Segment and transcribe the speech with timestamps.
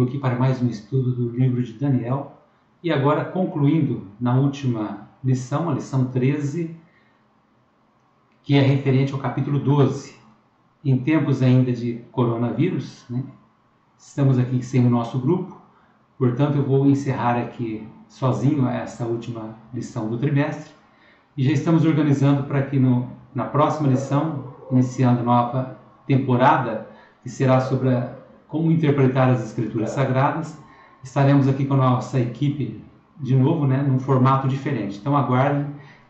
[0.00, 2.38] comigo aqui para mais um estudo do livro de Daniel.
[2.82, 6.74] E agora, concluindo na última lição, a lição 13,
[8.42, 10.14] que é referente ao capítulo 12.
[10.84, 13.22] Em tempos ainda de coronavírus, né?
[13.98, 15.60] estamos aqui sem o nosso grupo,
[16.16, 20.72] portanto, eu vou encerrar aqui sozinho essa última lição do trimestre
[21.36, 26.88] e já estamos organizando para que no, na próxima lição, iniciando nova temporada,
[27.22, 28.19] que será sobre a,
[28.50, 30.58] como interpretar as escrituras sagradas.
[31.02, 32.82] Estaremos aqui com a nossa equipe
[33.18, 34.98] de novo, né, num formato diferente.
[34.98, 35.66] Então aguardem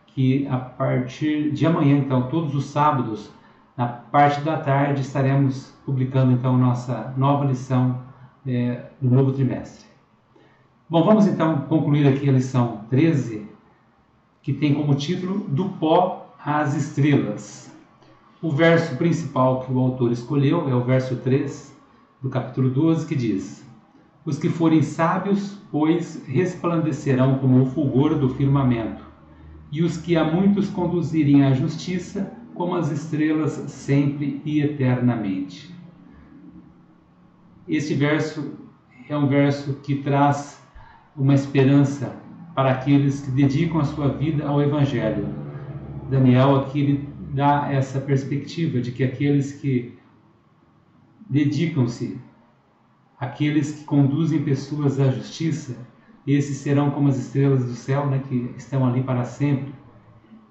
[0.06, 3.30] que a partir de amanhã, então, todos os sábados,
[3.76, 8.00] na parte da tarde, estaremos publicando então nossa nova lição
[8.46, 9.86] é, do novo trimestre.
[10.88, 13.46] Bom, vamos então concluir aqui a lição 13,
[14.42, 17.70] que tem como título Do pó às estrelas.
[18.42, 21.69] O verso principal que o autor escolheu é o verso 3
[22.22, 23.64] do capítulo 12, que diz:
[24.24, 29.04] Os que forem sábios, pois, resplandecerão como o fulgor do firmamento,
[29.72, 35.74] e os que a muitos conduzirem à justiça, como as estrelas sempre e eternamente.
[37.66, 38.52] Este verso
[39.08, 40.62] é um verso que traz
[41.16, 42.16] uma esperança
[42.54, 45.28] para aqueles que dedicam a sua vida ao Evangelho.
[46.10, 49.96] Daniel aqui ele dá essa perspectiva de que aqueles que
[51.30, 52.20] dedicam-se,
[53.18, 55.76] aqueles que conduzem pessoas à justiça,
[56.26, 59.72] esses serão como as estrelas do céu, né, que estão ali para sempre.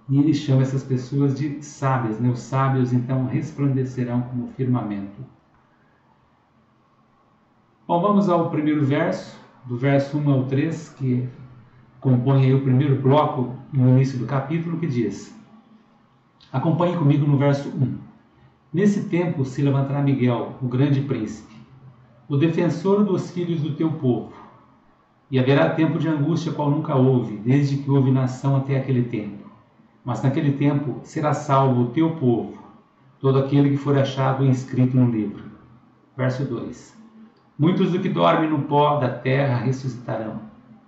[0.08, 2.30] E ele chama essas pessoas de sábias, né?
[2.30, 5.24] Os sábios então resplandecerão como o firmamento.
[7.88, 11.30] Bom, vamos ao primeiro verso, do verso 1 ao 3, que
[12.00, 15.36] compõe o primeiro bloco no início do capítulo, que diz:
[16.52, 17.99] Acompanhe comigo no verso 1.
[18.72, 21.56] Nesse tempo se levantará Miguel, o grande príncipe,
[22.28, 24.32] o defensor dos filhos do teu povo.
[25.32, 29.50] E haverá tempo de angústia qual nunca houve, desde que houve nação até aquele tempo.
[30.06, 32.60] Mas naquele tempo será salvo o teu povo,
[33.20, 35.44] todo aquele que for achado inscrito no livro.
[36.16, 36.96] Verso 2.
[37.58, 40.42] Muitos do que dormem no pó da terra ressuscitarão,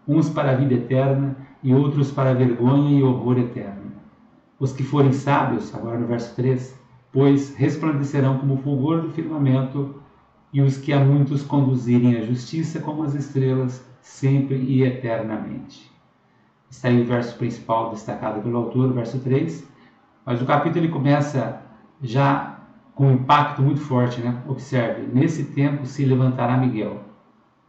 [0.07, 3.91] uns para a vida eterna e outros para a vergonha e horror eterno.
[4.59, 6.79] Os que forem sábios, agora no verso 3,
[7.11, 10.01] pois resplandecerão como o fulgor do firmamento,
[10.53, 15.89] e os que a muitos conduzirem à justiça como as estrelas, sempre e eternamente.
[16.69, 19.65] Está aí o verso principal destacado pelo autor, verso 3,
[20.25, 21.61] mas o capítulo ele começa
[22.01, 22.59] já
[22.95, 24.41] com um impacto muito forte, né?
[24.47, 26.99] Observe, nesse tempo se levantará Miguel.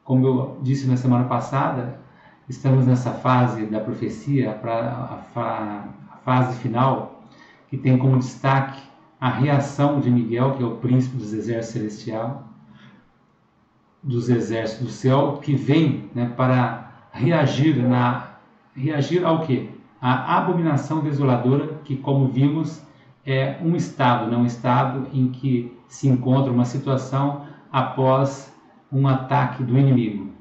[0.05, 1.99] Como eu disse na semana passada,
[2.49, 5.19] estamos nessa fase da profecia para
[6.25, 7.25] fase final,
[7.69, 8.92] que tem como destaque
[9.23, 12.49] a reação de Miguel, que é o príncipe dos exércitos celestial,
[14.03, 18.33] dos exércitos do céu, que vem né, para reagir na
[18.75, 19.71] reagir ao que?
[20.01, 22.83] A abominação desoladora, que como vimos
[23.25, 28.53] é um estado, não né, um estado em que se encontra uma situação após
[28.91, 30.33] um ataque do inimigo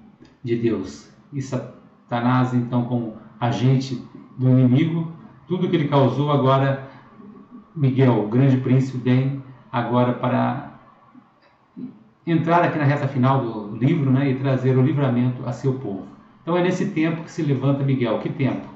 [0.44, 1.08] de Deus.
[1.32, 4.04] E Satanás, então, como agente
[4.40, 5.14] do inimigo,
[5.48, 6.90] tudo que ele causou, agora
[7.76, 10.72] Miguel, o grande príncipe, vem agora para
[12.26, 16.06] entrar aqui na reta final do livro né, e trazer o livramento a seu povo.
[16.42, 18.20] Então é nesse tempo que se levanta Miguel.
[18.20, 18.68] Que tempo?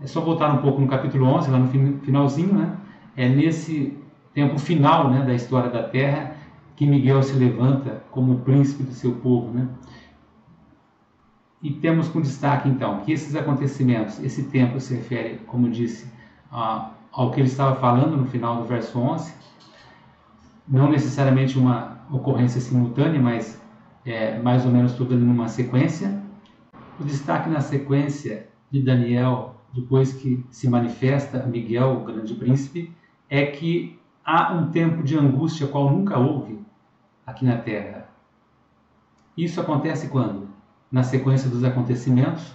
[0.00, 1.68] É só voltar um pouco no capítulo 11, lá no
[2.00, 2.76] finalzinho, né?
[3.16, 3.96] É nesse
[4.32, 6.36] tempo final né, da história da terra
[6.76, 9.66] que Miguel se levanta como príncipe do seu povo, né?
[11.60, 16.08] E temos com destaque, então, que esses acontecimentos, esse tempo se refere, como disse,
[17.12, 19.32] ao que ele estava falando no final do verso 11,
[20.66, 23.60] não necessariamente uma ocorrência simultânea, mas
[24.04, 26.22] é, mais ou menos tudo ali numa sequência.
[27.00, 32.92] O destaque na sequência de Daniel, depois que se manifesta Miguel, o grande príncipe,
[33.28, 36.58] é que há um tempo de angústia qual nunca houve
[37.26, 38.08] aqui na terra.
[39.36, 40.48] Isso acontece quando?
[40.90, 42.52] na sequência dos acontecimentos,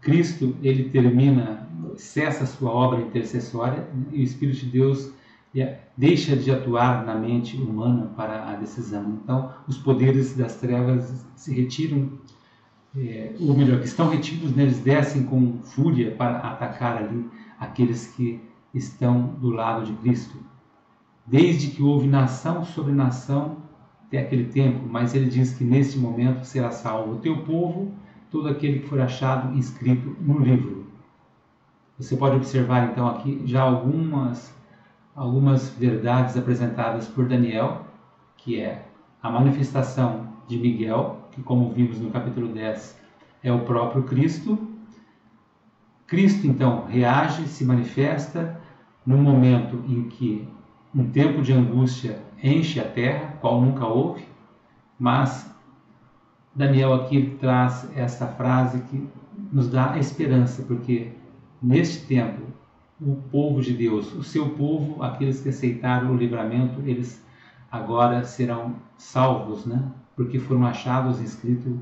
[0.00, 5.12] Cristo ele termina, cessa sua obra intercessória e o Espírito de Deus
[5.96, 9.18] deixa de atuar na mente humana para a decisão.
[9.22, 12.10] Então, os poderes das trevas se retiram,
[12.96, 17.28] é, ou melhor, que estão retidos, né, eles descem com fúria para atacar ali
[17.60, 18.40] aqueles que
[18.72, 20.38] estão do lado de Cristo.
[21.26, 23.58] Desde que houve nação sobre nação,
[24.06, 27.92] até aquele tempo, mas ele diz que neste momento será salvo o teu povo,
[28.30, 30.86] todo aquele que for achado inscrito no livro.
[32.02, 34.52] Você pode observar então aqui já algumas
[35.14, 37.86] algumas verdades apresentadas por Daniel,
[38.36, 38.86] que é
[39.22, 42.98] a manifestação de Miguel, que, como vimos no capítulo 10,
[43.44, 44.58] é o próprio Cristo.
[46.04, 48.60] Cristo, então, reage, se manifesta
[49.06, 50.48] no momento em que
[50.92, 54.26] um tempo de angústia enche a terra, qual nunca houve,
[54.98, 55.54] mas
[56.52, 59.08] Daniel aqui traz essa frase que
[59.52, 61.21] nos dá a esperança, porque
[61.62, 62.42] neste tempo
[63.00, 67.24] o povo de Deus, o seu povo, aqueles que aceitaram o livramento, eles
[67.70, 69.90] agora serão salvos, né?
[70.14, 71.74] Porque foram achados escritos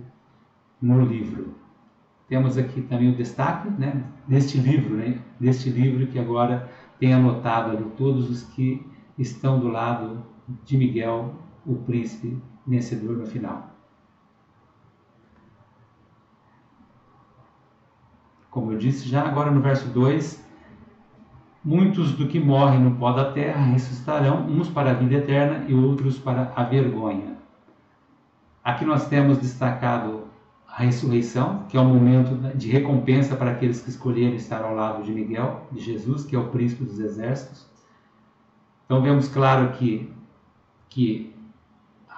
[0.80, 1.54] no livro.
[2.28, 4.04] Temos aqui também o destaque, né?
[4.26, 5.20] Deste livro, né?
[5.38, 8.86] Deste livro que agora tem anotado ali todos os que
[9.18, 10.24] estão do lado
[10.64, 11.34] de Miguel,
[11.66, 13.79] o príncipe vencedor no final.
[18.60, 20.44] Como eu disse já, agora no verso 2,
[21.64, 25.72] muitos do que morrem no pó da terra ressuscitarão, uns para a vida eterna e
[25.72, 27.38] outros para a vergonha.
[28.62, 30.24] Aqui nós temos destacado
[30.68, 35.02] a ressurreição, que é o momento de recompensa para aqueles que escolheram estar ao lado
[35.02, 37.66] de Miguel, de Jesus, que é o príncipe dos exércitos.
[38.84, 40.12] Então vemos claro aqui
[40.90, 41.34] que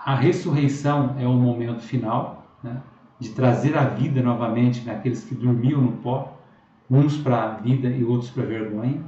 [0.04, 2.82] a ressurreição é o momento final, né,
[3.22, 6.31] de trazer a vida novamente naqueles que dormiam no pó,
[6.92, 9.02] uns para a vida e outros para a vergonha,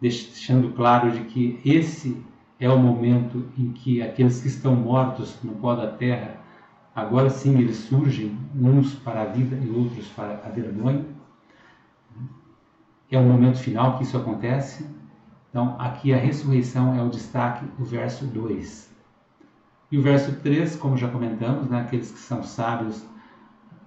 [0.00, 2.20] deixando claro de que esse
[2.58, 6.40] é o momento em que aqueles que estão mortos no pó da terra,
[6.92, 11.04] agora sim eles surgem, uns para a vida e outros para a vergonha.
[13.08, 14.84] É o momento final que isso acontece.
[15.50, 18.92] Então, aqui a ressurreição é o destaque do verso 2.
[19.92, 23.06] E o verso 3, como já comentamos, né, aqueles que são sábios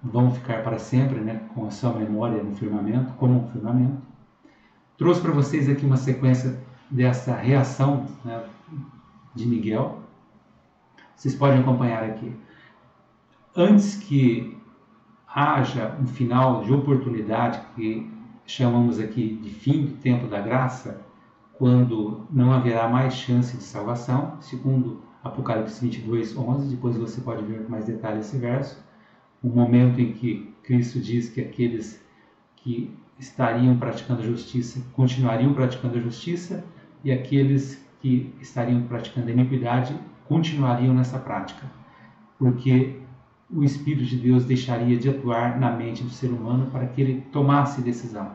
[0.02, 4.00] vão ficar para sempre né, com a sua memória no firmamento, como um firmamento.
[4.96, 6.58] Trouxe para vocês aqui uma sequência
[6.90, 8.44] dessa reação né,
[9.34, 10.00] de Miguel.
[11.14, 12.34] Vocês podem acompanhar aqui.
[13.54, 14.56] Antes que
[15.26, 18.10] haja um final de oportunidade que
[18.46, 21.00] chamamos aqui de fim do tempo da graça,
[21.54, 26.68] quando não haverá mais chance de salvação, segundo Apocalipse 22, 11.
[26.68, 28.87] Depois você pode ver com mais detalhe esse verso
[29.42, 32.02] o momento em que Cristo diz que aqueles
[32.56, 36.64] que estariam praticando justiça continuariam praticando justiça
[37.02, 41.66] e aqueles que estariam praticando iniquidade continuariam nessa prática,
[42.38, 43.00] porque
[43.50, 47.20] o Espírito de Deus deixaria de atuar na mente do ser humano para que ele
[47.32, 48.30] tomasse decisão.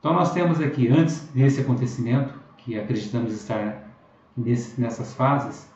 [0.00, 3.88] Então nós temos aqui, antes desse acontecimento, que acreditamos estar
[4.36, 5.70] nessas fases,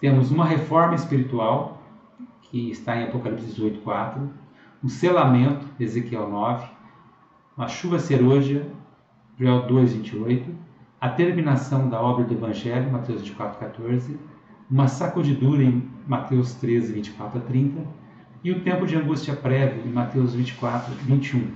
[0.00, 1.81] temos uma reforma espiritual
[2.52, 4.30] que está em Apocalipse 18, 4,
[4.84, 6.66] um selamento, Ezequiel 9,
[7.56, 8.70] uma chuva serôdia,
[9.38, 10.54] Joel 2, 28,
[11.00, 14.18] a terminação da obra do Evangelho, Mateus 24, 14,
[14.70, 17.80] uma sacudidura em Mateus 13, 24 a 30,
[18.44, 21.52] e o tempo de angústia prévio em Mateus 24, 21.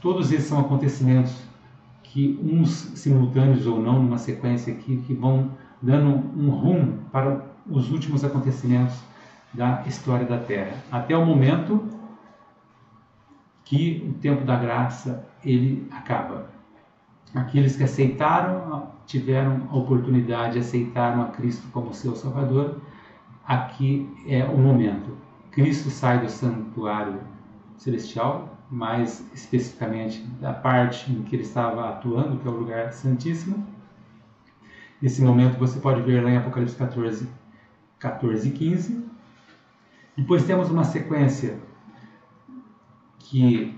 [0.00, 1.36] Todos esses são acontecimentos
[2.04, 5.50] que, uns simultâneos ou não, numa sequência aqui, que vão
[5.82, 9.10] dando um rumo para os últimos acontecimentos
[9.52, 11.88] da história da Terra, até o momento
[13.64, 16.48] que o tempo da graça ele acaba.
[17.34, 22.80] Aqueles que aceitaram, tiveram a oportunidade, aceitaram a Cristo como seu Salvador,
[23.46, 25.16] aqui é o momento.
[25.50, 27.20] Cristo sai do santuário
[27.76, 33.66] celestial, mais especificamente da parte em que ele estava atuando, que é o lugar santíssimo.
[35.00, 37.28] Nesse momento você pode ver lá em Apocalipse 14,
[37.98, 39.09] 14 e 15,
[40.20, 41.58] depois temos uma sequência
[43.18, 43.74] que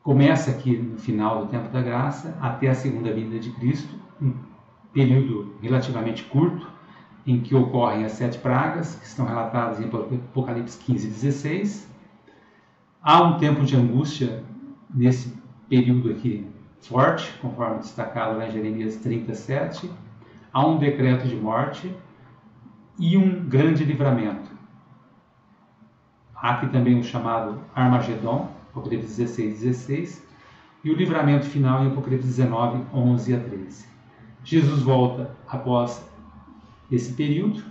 [0.00, 4.32] começa aqui no final do tempo da graça até a segunda vinda de Cristo, um
[4.92, 6.70] período relativamente curto,
[7.26, 11.90] em que ocorrem as sete pragas, que estão relatadas em Apocalipse 15 e 16.
[13.02, 14.44] Há um tempo de angústia
[14.88, 15.36] nesse
[15.68, 16.46] período aqui
[16.80, 19.90] forte, conforme destacado em Jeremias 37.
[20.52, 21.92] Há um decreto de morte
[23.00, 24.47] e um grande livramento.
[26.40, 30.26] Há aqui também o chamado Armagedon, Apocalipse 16, 16,
[30.84, 33.86] e o livramento final em Apocalipse 19, 11 a 13.
[34.44, 36.04] Jesus volta após
[36.90, 37.64] esse período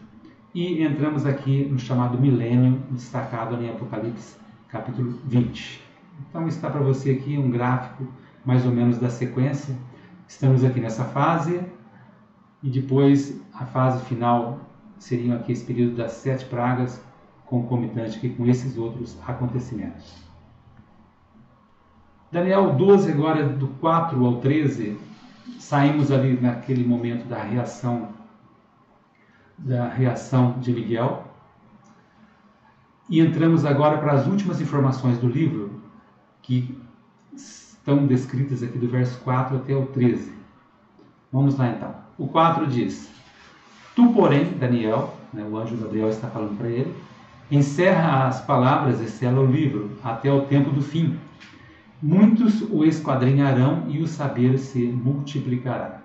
[0.54, 4.36] e entramos aqui no chamado milênio, destacado em Apocalipse
[4.68, 5.82] capítulo 20.
[6.30, 8.06] Então está para você aqui um gráfico
[8.44, 9.76] mais ou menos da sequência.
[10.28, 11.62] Estamos aqui nessa fase
[12.62, 14.60] e depois a fase final
[15.00, 17.02] seriam aqui esse período das sete pragas
[17.48, 20.16] concomitante aqui com esses outros acontecimentos.
[22.32, 24.98] Daniel 12, agora do 4 ao 13,
[25.60, 28.10] saímos ali naquele momento da reação
[29.58, 31.26] da reação de Miguel.
[33.10, 35.82] E entramos agora para as últimas informações do livro,
[36.42, 36.78] que
[37.34, 40.34] estão descritas aqui do verso 4 até o 13.
[41.32, 41.96] Vamos lá então.
[42.18, 43.10] O 4 diz:
[43.96, 46.94] Tu, porém, Daniel, né, o anjo Gabriel está falando para ele,
[47.50, 51.18] encerra as palavras e sela o livro até o tempo do fim.
[52.02, 56.02] Muitos o esquadrinharão e o saber se multiplicará.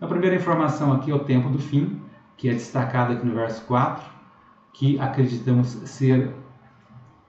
[0.00, 2.00] A primeira informação aqui é o tempo do fim,
[2.36, 4.04] que é destacado aqui no verso 4,
[4.72, 6.34] que acreditamos ser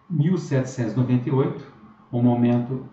[0.10, 1.64] 1798,
[2.12, 2.86] o momento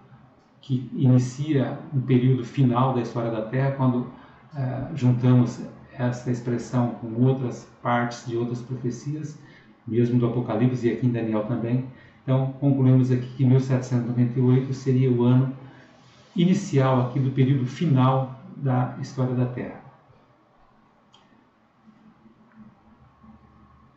[0.61, 5.61] que inicia um período final da história da Terra, quando uh, juntamos
[5.93, 9.39] essa expressão com outras partes de outras profecias,
[9.87, 11.87] mesmo do Apocalipse e aqui em Daniel também.
[12.23, 15.53] Então, concluímos aqui que 1798 seria o ano
[16.37, 19.81] inicial aqui do período final da história da Terra.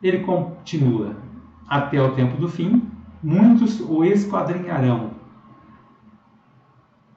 [0.02, 1.16] Ele continua
[1.68, 2.90] até o tempo do fim,
[3.22, 5.12] muitos o esquadrinharão.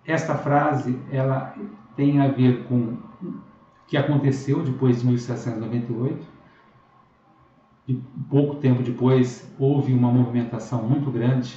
[0.05, 1.57] Esta frase ela
[1.97, 3.43] tem a ver com o
[3.89, 6.36] que aconteceu depois de 1798.
[7.89, 7.95] E
[8.29, 11.57] pouco tempo depois houve uma movimentação muito grande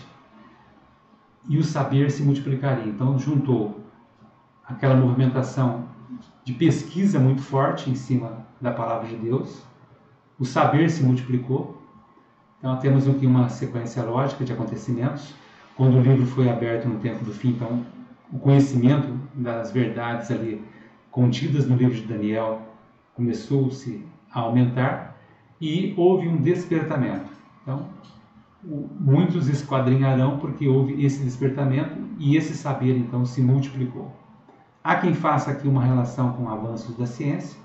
[1.47, 2.85] e o saber se multiplicaria.
[2.85, 3.79] Então juntou
[4.63, 5.85] aquela movimentação
[6.43, 9.63] de pesquisa muito forte em cima da palavra de Deus,
[10.37, 11.81] o saber se multiplicou.
[12.59, 15.33] Então temos aqui uma sequência lógica de acontecimentos.
[15.75, 17.85] Quando o livro foi aberto no tempo do fim, então
[18.31, 20.63] o conhecimento das verdades ali
[21.09, 22.61] contidas no livro de Daniel
[23.15, 25.08] começou-se a aumentar
[25.59, 27.29] e houve um despertamento.
[27.61, 27.87] Então,
[28.63, 34.13] muitos esquadrinharão porque houve esse despertamento e esse saber então se multiplicou.
[34.83, 37.59] Há quem faça aqui uma relação com avanços da ciência.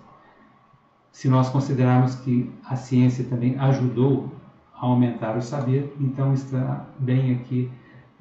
[1.10, 4.32] Se nós considerarmos que a ciência também ajudou
[4.74, 7.70] a aumentar o saber, então está bem aqui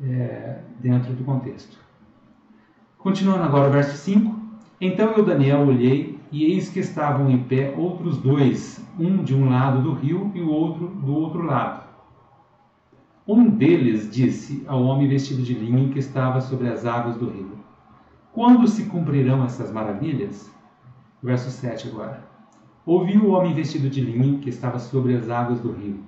[0.01, 1.77] é, dentro do contexto.
[3.00, 4.39] Continuando agora o verso 5.
[4.80, 9.51] Então eu, Daniel, olhei e eis que estavam em pé outros dois, um de um
[9.51, 11.83] lado do rio e o outro do outro lado.
[13.27, 17.51] Um deles disse ao homem vestido de linho que estava sobre as águas do rio:
[18.31, 20.51] quando se cumprirão essas maravilhas?
[21.21, 22.25] Verso 7 agora.
[22.83, 25.99] Ouviu o homem vestido de linho que estava sobre as águas do rio,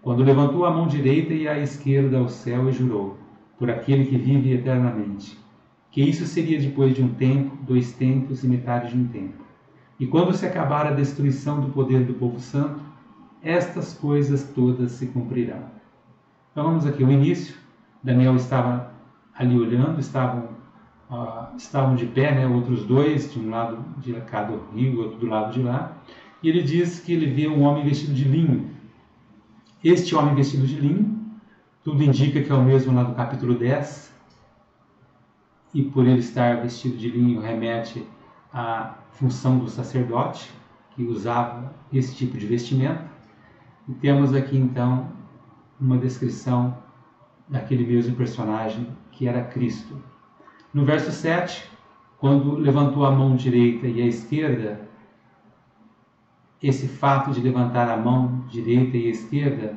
[0.00, 3.18] quando levantou a mão direita e a esquerda ao céu e jurou,
[3.58, 5.38] por aquele que vive eternamente,
[5.90, 9.47] que isso seria depois de um tempo, dois tempos e metade de um tempo.
[9.98, 12.80] E quando se acabar a destruição do poder do povo santo,
[13.42, 15.64] estas coisas todas se cumprirão.
[16.52, 17.56] Então vamos aqui o início.
[18.02, 18.92] Daniel estava
[19.34, 20.58] ali olhando, estavam
[21.10, 25.18] uh, estavam de pé, né, outros dois, de um lado de cá do rio, outro
[25.18, 25.96] do lado de lá,
[26.42, 28.70] e ele diz que ele vê um homem vestido de linho.
[29.82, 31.18] Este homem vestido de linho,
[31.82, 34.12] tudo indica que é o mesmo lá do capítulo 10,
[35.74, 38.04] e por ele estar vestido de linho remete
[38.52, 40.50] à função do sacerdote,
[40.92, 43.04] que usava esse tipo de vestimenta.
[43.88, 45.10] E temos aqui então
[45.80, 46.76] uma descrição
[47.48, 49.96] daquele mesmo personagem que era Cristo.
[50.72, 51.68] No verso 7,
[52.18, 54.88] quando levantou a mão direita e a esquerda,
[56.62, 59.76] esse fato de levantar a mão direita e esquerda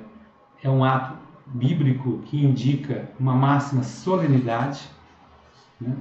[0.61, 1.17] é um ato
[1.47, 4.87] bíblico que indica uma máxima solenidade,
[5.79, 5.95] né?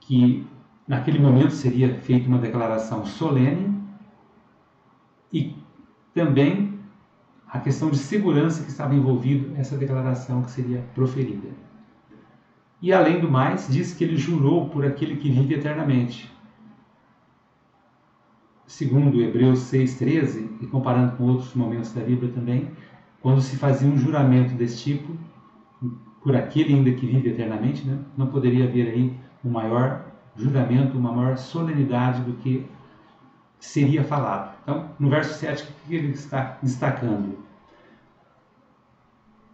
[0.00, 0.46] que
[0.86, 3.74] naquele momento seria feita uma declaração solene
[5.32, 5.54] e
[6.14, 6.78] também
[7.48, 11.48] a questão de segurança que estava envolvido essa declaração que seria proferida.
[12.80, 16.30] E além do mais, diz que ele jurou por aquele que vive eternamente.
[18.66, 22.70] Segundo Hebreus 6,13, e comparando com outros momentos da Bíblia também,
[23.22, 25.16] quando se fazia um juramento desse tipo,
[26.22, 30.04] por aquele ainda que vive eternamente, né, não poderia haver aí um maior
[30.36, 32.66] juramento, uma maior solenidade do que
[33.58, 34.54] seria falado.
[34.62, 37.38] Então, no verso 7, o que ele está destacando?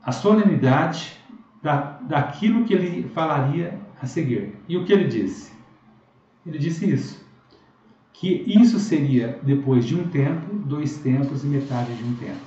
[0.05, 1.17] A solenidade
[1.63, 4.57] da, daquilo que ele falaria a seguir.
[4.69, 5.53] E o que ele disse?
[6.45, 7.23] Ele disse isso.
[8.13, 12.41] Que isso seria depois de um tempo, dois tempos e metade de um tempo.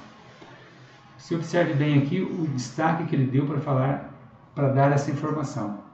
[1.17, 4.13] Se observe bem aqui o destaque que ele deu para falar,
[4.53, 5.84] para dar essa informação.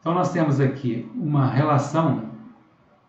[0.00, 2.30] Então nós temos aqui uma relação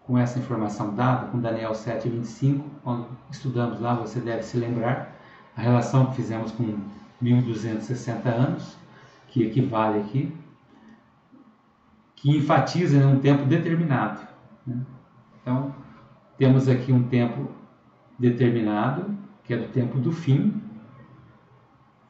[0.02, 5.16] com essa informação dada, com Daniel 7,25, quando estudamos lá, você deve se lembrar,
[5.56, 6.78] a relação que fizemos com
[7.22, 8.78] 1260 anos,
[9.30, 10.36] que equivale aqui,
[12.16, 14.22] que enfatiza um tempo determinado.
[14.68, 14.78] Né?
[15.42, 15.74] Então,
[16.38, 17.50] temos aqui um tempo
[18.20, 20.62] determinado, que é do tempo do fim,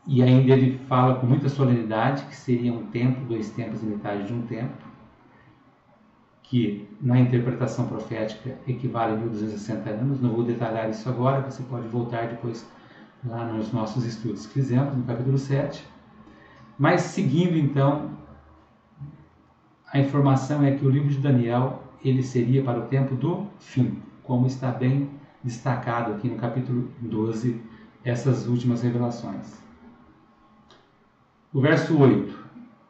[0.07, 4.25] e ainda ele fala com muita solenidade que seria um tempo, dois tempos e metade
[4.25, 4.91] de um tempo,
[6.43, 10.21] que na interpretação profética equivale a 1260 anos.
[10.21, 12.69] Não vou detalhar isso agora, você pode voltar depois
[13.23, 15.85] lá nos nossos estudos que fizemos, no capítulo 7.
[16.77, 18.11] Mas seguindo então,
[19.93, 24.01] a informação é que o livro de Daniel ele seria para o tempo do fim,
[24.23, 25.09] como está bem
[25.43, 27.61] destacado aqui no capítulo 12,
[28.03, 29.61] essas últimas revelações.
[31.53, 32.33] O verso 8: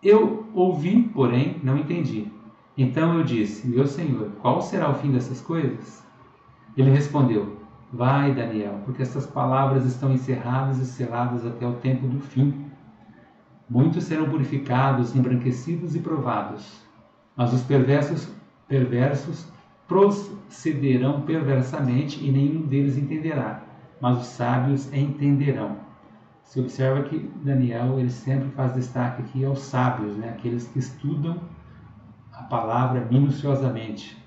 [0.03, 2.31] Eu ouvi, porém não entendi.
[2.77, 6.05] Então eu disse: Meu senhor, qual será o fim dessas coisas?
[6.77, 7.57] Ele respondeu:
[7.91, 12.67] Vai, Daniel, porque estas palavras estão encerradas e seladas até o tempo do fim.
[13.67, 16.85] Muitos serão purificados, embranquecidos e provados,
[17.35, 18.31] mas os perversos,
[18.67, 19.51] perversos
[19.87, 23.63] procederão perversamente e nenhum deles entenderá,
[23.99, 25.80] mas os sábios entenderão.
[26.51, 30.31] Se observa que Daniel ele sempre faz destaque aqui aos sábios, né?
[30.31, 31.39] aqueles que estudam
[32.29, 34.21] a palavra minuciosamente.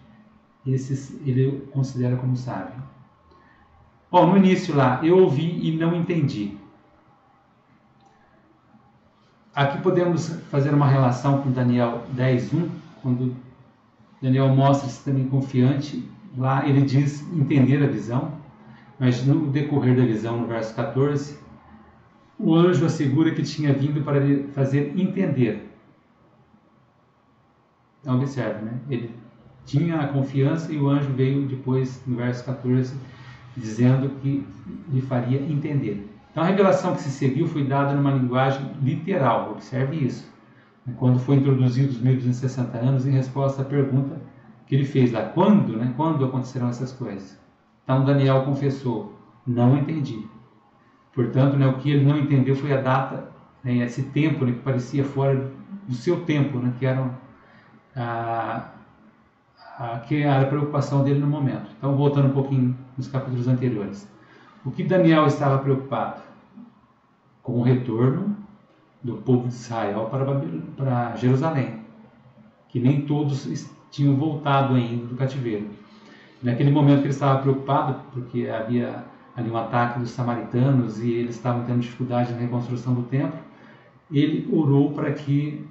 [0.67, 2.83] Esses ele considera como sábio.
[4.11, 6.57] Bom, no início lá, eu ouvi e não entendi.
[9.55, 12.71] Aqui podemos fazer uma relação com Daniel 10.1,
[13.03, 13.37] quando
[14.23, 16.09] Daniel mostra-se também confiante.
[16.39, 18.33] Lá ele diz entender a visão,
[18.99, 21.44] mas no decorrer da visão, no verso 14,
[22.39, 25.71] o anjo assegura que tinha vindo para lhe fazer entender.
[28.01, 28.81] Então, observe, né?
[28.91, 29.11] Ele
[29.65, 32.95] tinha a confiança e o anjo veio depois, no verso 14,
[33.57, 34.47] dizendo que
[34.91, 36.11] lhe faria entender.
[36.31, 40.29] Então a revelação que se seguiu foi dada numa linguagem literal, observe isso.
[40.97, 44.21] Quando foi introduzido os 1260 anos, em resposta à pergunta
[44.67, 45.95] que ele fez lá, quando, né?
[45.97, 47.39] Quando acontecerão essas coisas?
[47.85, 50.27] Então Daniel confessou, não entendi.
[51.15, 53.29] Portanto, né, o que ele não entendeu foi a data,
[53.63, 55.51] né, esse tempo né, que parecia fora
[55.87, 57.09] do seu tempo, né, que era
[57.95, 58.69] a,
[59.79, 61.71] a, que era a preocupação dele no momento.
[61.79, 64.09] Então, voltando um pouquinho nos capítulos anteriores.
[64.65, 66.23] O que Daniel estava preocupado?
[67.43, 68.37] Com o retorno
[69.03, 70.25] do povo de Israel para,
[70.77, 71.81] para Jerusalém,
[72.69, 75.69] que nem todos tinham voltado ainda do cativeiro.
[76.43, 79.05] Naquele momento que ele estava preocupado, porque havia
[79.37, 83.39] ali um ataque dos samaritanos e eles estavam tendo dificuldade na reconstrução do templo,
[84.11, 85.67] ele orou para que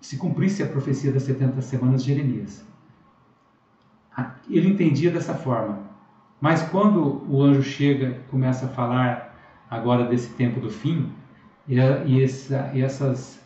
[0.00, 2.64] se cumprisse a profecia das 70 semanas de Jeremias.
[4.50, 5.80] Ele entendia dessa forma.
[6.40, 9.34] Mas quando o anjo chega e começa a falar
[9.70, 11.12] agora desse tempo do fim,
[11.68, 13.40] e, e, essa, e essas,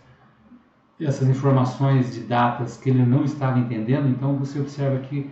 [0.99, 5.31] essas informações de datas que ele não estava entendendo, então você observa que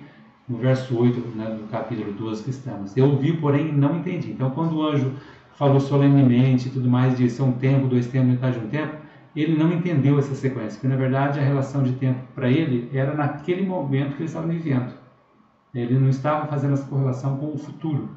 [0.48, 2.96] no verso 8 né, do capítulo 12 que estamos.
[2.96, 4.30] Eu ouvi, porém não entendi.
[4.30, 5.12] Então, quando o anjo
[5.56, 8.96] falou solenemente e tudo mais, disse um tempo, dois tempos, metade de um tempo,
[9.34, 13.14] ele não entendeu essa sequência, porque na verdade a relação de tempo para ele era
[13.14, 14.92] naquele momento que ele estava vivendo.
[15.74, 18.10] Ele não estava fazendo essa correlação com o futuro.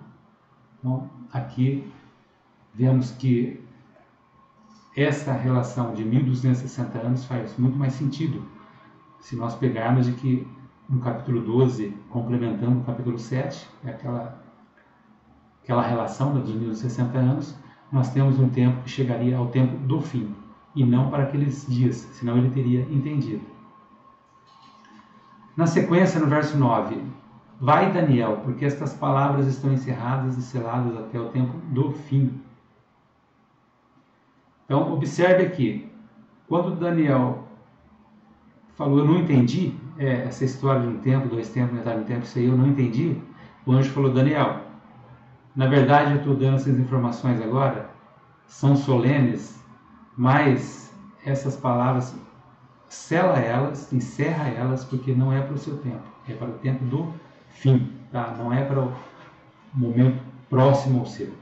[0.79, 1.91] Então, aqui
[2.73, 3.59] vemos que
[4.95, 8.43] essa relação de 1260 anos faz muito mais sentido
[9.19, 10.47] se nós pegarmos de que
[10.89, 14.41] no capítulo 12, complementando o capítulo 7, é aquela,
[15.63, 17.58] aquela relação dos 1060 anos,
[17.91, 20.34] nós temos um tempo que chegaria ao tempo do fim,
[20.76, 23.45] e não para aqueles dias, senão ele teria entendido.
[25.56, 27.02] Na sequência, no verso 9,
[27.60, 32.39] Vai, Daniel, porque estas palavras estão encerradas e seladas até o tempo do fim.
[34.65, 35.91] Então, observe aqui,
[36.47, 37.47] quando Daniel
[38.76, 42.07] falou, eu não entendi, é, essa história de um tempo, dois tempos, metade de um
[42.07, 43.19] tempo, isso aí eu não entendi.
[43.65, 44.62] O anjo falou, Daniel,
[45.55, 47.89] na verdade eu estou dando essas informações agora,
[48.45, 49.62] são solenes,
[50.15, 50.93] mas
[51.25, 52.15] essas palavras,
[52.88, 56.86] sela elas, encerra elas, porque não é para o seu tempo, é para o tempo
[56.86, 57.13] do
[57.49, 58.36] fim, tá?
[58.38, 58.93] não é para o
[59.73, 61.33] momento próximo ao seu.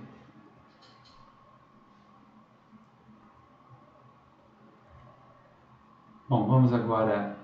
[6.28, 7.38] Bom, vamos agora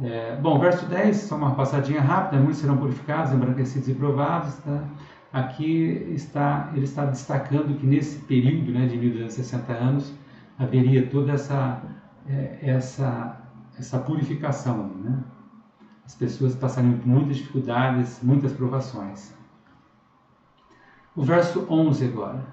[0.00, 4.54] é, bom, verso 10, só uma passadinha rápida, muitos serão purificados, embranquecidos e provados.
[4.56, 4.84] Tá?
[5.32, 10.12] Aqui está, ele está destacando que nesse período né, de 1260 anos
[10.58, 11.82] haveria toda essa,
[12.28, 13.40] é, essa,
[13.78, 14.88] essa purificação.
[15.02, 15.18] Né?
[16.04, 19.34] As pessoas passariam por muitas dificuldades, muitas provações.
[21.14, 22.44] O verso 11 agora.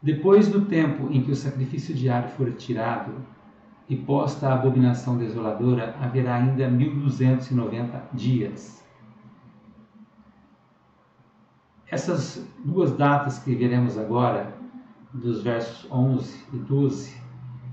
[0.00, 3.12] Depois do tempo em que o sacrifício diário for tirado,
[3.88, 8.78] e posta a abominação desoladora, haverá ainda 1290 dias.
[11.90, 14.54] essas duas datas que veremos agora,
[15.12, 17.16] dos versos 11 e 12,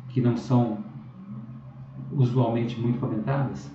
[0.10, 0.80] que não são
[2.14, 3.70] usualmente muito comentadas,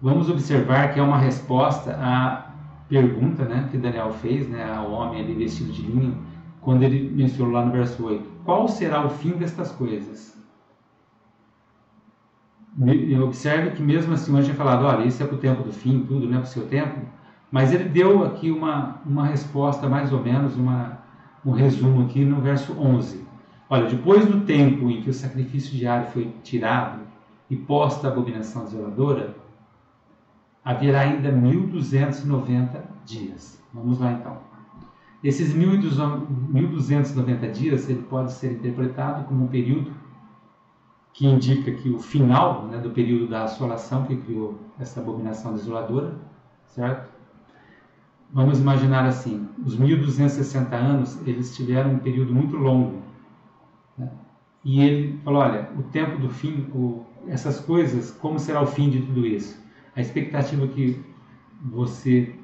[0.00, 2.52] vamos observar que é uma resposta à
[2.88, 6.16] pergunta né, que Daniel fez né, ao homem ali vestido de linho,
[6.60, 10.34] quando ele mencionou lá no verso 8: Qual será o fim destas coisas?
[13.22, 16.00] Observe que mesmo assim, hoje tinha falado, olha, isso é para o tempo do fim,
[16.00, 17.00] tudo, né, para o seu tempo,
[17.50, 20.98] mas ele deu aqui uma, uma resposta, mais ou menos, uma,
[21.46, 23.22] um resumo aqui no verso 11.
[23.70, 26.98] Olha, depois do tempo em que o sacrifício diário foi tirado
[27.48, 29.36] e posta a abominação desoladora,
[30.64, 33.62] haverá ainda 1290 dias.
[33.72, 34.38] Vamos lá então.
[35.22, 39.92] Esses 1290 dias ele pode ser interpretado como um período
[41.14, 46.12] que indica que o final né, do período da assolação que criou essa abominação desoladora,
[46.66, 47.08] certo?
[48.32, 53.00] Vamos imaginar assim, os 1260 anos, eles tiveram um período muito longo.
[53.96, 54.10] Né?
[54.64, 58.90] E ele falou, olha, o tempo do fim, o, essas coisas, como será o fim
[58.90, 59.62] de tudo isso?
[59.94, 61.00] A expectativa que
[61.62, 62.34] você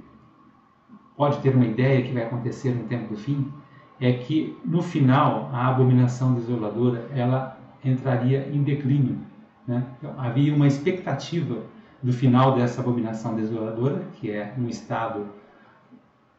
[1.16, 3.52] pode ter uma ideia que vai acontecer no tempo do fim
[3.98, 9.18] é que no final a abominação desoladora ela entraria em declínio.
[9.66, 9.84] Né?
[9.98, 11.62] Então, havia uma expectativa
[12.02, 15.26] do final dessa abominação desoladora, que é um estado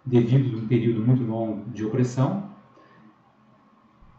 [0.06, 2.50] devido a um período muito longo de opressão,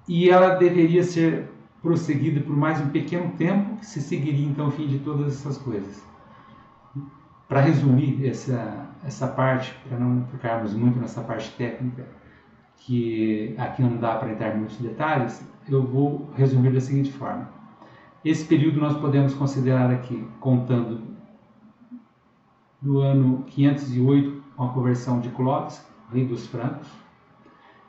[0.08, 4.70] e ela deveria ser prosseguida por mais um pequeno tempo, que se seguiria então o
[4.70, 6.02] fim de todas essas coisas.
[7.48, 12.06] Para resumir essa, essa parte, para não ficarmos muito nessa parte técnica,
[12.86, 17.48] que aqui não dá para entrar em muitos detalhes, eu vou resumir da seguinte forma.
[18.24, 21.00] Esse período nós podemos considerar aqui, contando
[22.80, 26.88] do ano 508 com a conversão de Clovis, rei dos francos,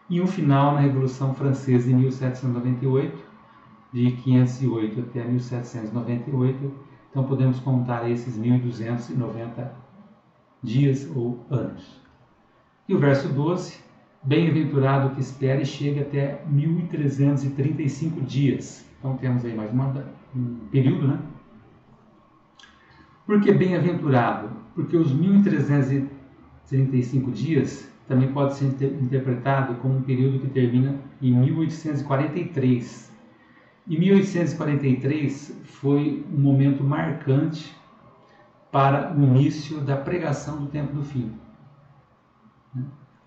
[0.09, 3.17] e um final na Revolução Francesa em 1798,
[3.91, 6.73] de 508 até 1798.
[7.09, 9.73] Então podemos contar esses 1290
[10.61, 12.01] dias ou anos.
[12.87, 13.82] E o verso 12
[14.25, 18.85] Bem-aventurado que espera e chega até 1335 dias.
[18.97, 19.93] Então temos aí mais uma,
[20.33, 21.19] um período, né?
[23.25, 24.49] Por que bem-aventurado?
[24.73, 28.67] Porque os 1335 dias também pode ser
[29.01, 33.11] interpretado como um período que termina em 1843.
[33.87, 37.75] E 1843 foi um momento marcante
[38.71, 41.29] para o início da pregação do tempo do fim.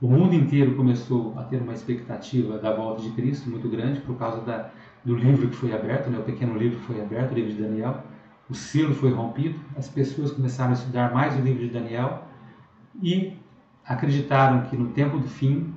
[0.00, 4.16] O mundo inteiro começou a ter uma expectativa da volta de Cristo muito grande por
[4.18, 4.70] causa da,
[5.02, 6.18] do livro que foi aberto, né?
[6.18, 8.02] o pequeno livro foi aberto, o livro de Daniel.
[8.48, 12.24] O selo foi rompido, as pessoas começaram a estudar mais o livro de Daniel
[13.02, 13.38] e
[13.86, 15.74] acreditaram que no tempo do fim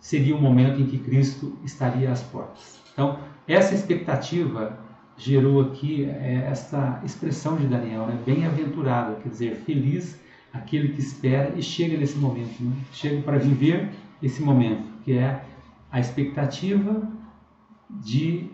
[0.00, 2.80] seria o momento em que Cristo estaria às portas.
[2.92, 4.78] Então, essa expectativa
[5.18, 8.18] gerou aqui é, esta expressão de Daniel, né?
[8.24, 10.18] bem-aventurado, quer dizer, feliz
[10.54, 12.76] aquele que espera e chega nesse momento, né?
[12.92, 13.90] chega para viver
[14.22, 15.44] esse momento, que é
[15.90, 17.02] a expectativa
[17.90, 18.50] de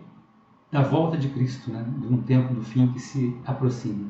[0.71, 1.85] da volta de Cristo, né?
[1.99, 4.09] de um tempo do fim que se aproxima.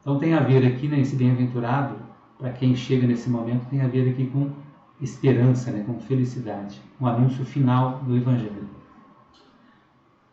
[0.00, 1.96] Então tem a ver aqui, né, bem-aventurado,
[2.38, 4.50] para quem chega nesse momento, tem a ver aqui com
[5.00, 8.68] esperança, né, com felicidade, um anúncio final do Evangelho.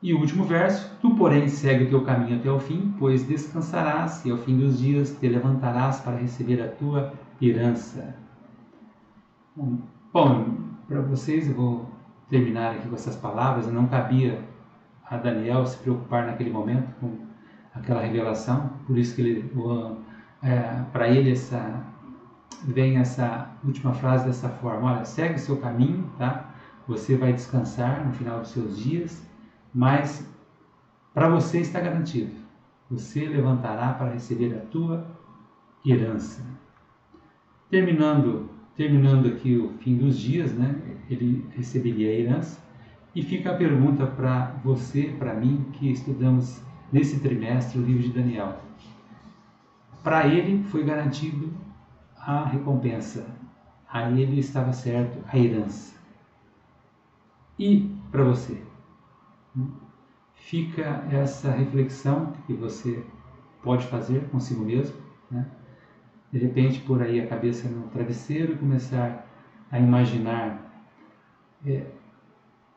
[0.04, 4.26] E o último verso: Tu, porém, segue o teu caminho até o fim, pois descansarás
[4.26, 8.14] e ao fim dos dias te levantarás para receber a tua herança.
[9.56, 10.58] Bom,
[10.90, 11.90] para vocês eu vou
[12.30, 13.72] terminar aqui com essas palavras.
[13.72, 14.44] Não cabia
[15.10, 17.20] a Daniel se preocupar naquele momento com
[17.74, 19.52] aquela revelação, por isso que ele,
[20.44, 21.82] é, para ele essa
[22.66, 26.50] vem essa última frase dessa forma: Olha, segue o seu caminho, tá?
[26.90, 29.32] Você vai descansar no final dos seus dias
[29.74, 30.28] mas
[31.14, 32.32] para você está garantido.
[32.90, 35.06] Você levantará para receber a tua
[35.86, 36.46] herança.
[37.70, 40.76] Terminando, terminando aqui o fim dos dias, né?
[41.10, 42.62] Ele receberia a herança.
[43.16, 48.10] E fica a pergunta para você, para mim, que estudamos nesse trimestre o livro de
[48.10, 48.60] Daniel.
[50.04, 51.54] Para ele foi garantido
[52.18, 53.26] a recompensa.
[53.88, 55.96] A ele estava certo a herança.
[57.58, 58.73] E para você?
[60.34, 63.04] Fica essa reflexão que você
[63.62, 64.96] pode fazer consigo mesmo,
[65.32, 65.46] né?
[66.32, 69.28] de repente por aí a cabeça no travesseiro e começar
[69.72, 70.60] a imaginar
[71.66, 71.86] é,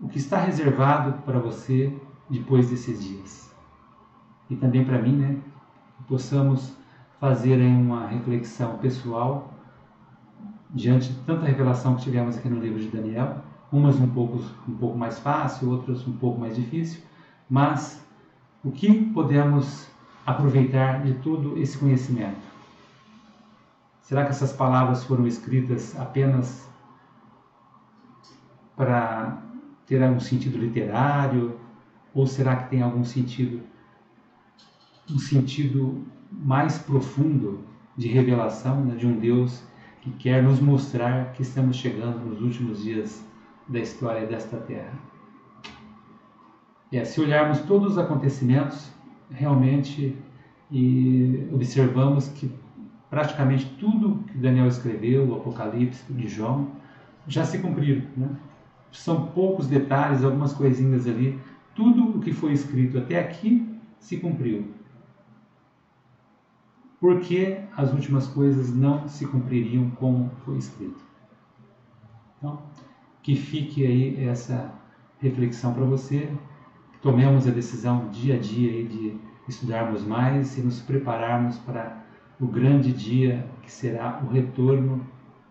[0.00, 1.92] o que está reservado para você
[2.28, 3.54] depois desses dias.
[4.50, 5.40] E também para mim, né,
[5.96, 6.76] que possamos
[7.18, 9.52] fazer uma reflexão pessoal
[10.70, 14.76] diante de tanta revelação que tivemos aqui no livro de Daniel, umas um pouco, um
[14.76, 17.02] pouco mais fácil, outras um pouco mais difícil,
[17.48, 18.05] mas
[18.64, 19.88] o que podemos
[20.24, 22.40] aproveitar de todo esse conhecimento?
[24.02, 26.68] Será que essas palavras foram escritas apenas
[28.76, 29.42] para
[29.87, 31.59] ter algum sentido literário?
[32.14, 33.62] Ou será que tem algum sentido,
[35.11, 37.64] um sentido mais profundo
[37.96, 39.62] de revelação né, de um Deus
[40.00, 43.24] que quer nos mostrar que estamos chegando nos últimos dias
[43.68, 44.98] da história desta terra?
[46.92, 48.90] É, se olharmos todos os acontecimentos,
[49.31, 50.16] realmente
[50.70, 52.50] e observamos que
[53.09, 56.72] praticamente tudo que Daniel escreveu, o Apocalipse de João,
[57.26, 58.07] já se cumpriram.
[58.16, 58.29] Né?
[58.92, 61.38] São poucos detalhes, algumas coisinhas ali.
[61.74, 64.74] Tudo o que foi escrito até aqui se cumpriu.
[66.98, 71.05] Por que as últimas coisas não se cumpririam como foi escrito?
[72.38, 72.62] Então,
[73.26, 74.72] que fique aí essa
[75.18, 76.32] reflexão para você.
[77.02, 82.04] Tomemos a decisão dia a dia de estudarmos mais e nos prepararmos para
[82.38, 85.04] o grande dia que será o retorno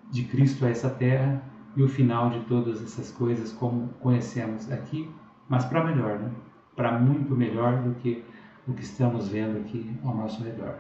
[0.10, 1.44] de Cristo a essa terra
[1.76, 5.12] e o final de todas essas coisas como conhecemos aqui,
[5.50, 6.32] mas para melhor, né?
[6.78, 8.24] para muito melhor do que
[8.66, 10.76] o que estamos vendo aqui ao nosso redor.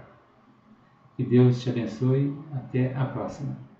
[1.17, 2.33] Que Deus te abençoe.
[2.53, 3.74] Até a próxima.